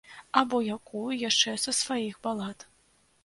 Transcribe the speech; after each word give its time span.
Або 0.39 0.59
якую 0.75 1.17
яшчэ 1.23 1.53
са 1.65 1.75
сваіх 1.81 2.17
балад. 2.27 2.67